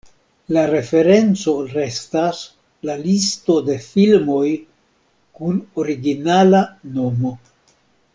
La 0.55 0.61
referenco 0.69 1.51
restas 1.73 2.39
la 2.89 2.95
Listo 3.01 3.57
de 3.67 3.75
Filmoj 3.83 4.49
kun 5.41 5.61
originala 5.85 6.63
nomo. 6.97 7.35